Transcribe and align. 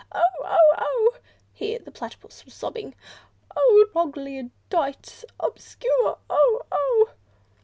Oh! 0.11 0.23
oh! 0.43 0.73
oh! 0.79 1.17
(Here 1.53 1.77
the 1.77 1.91
Platypus 1.91 2.43
was 2.43 2.55
sobbing) 2.55 2.95
Oh, 3.55 3.85
Troglyodites 3.93 5.25
obscure—oh! 5.39 6.61
oh! 6.71 7.11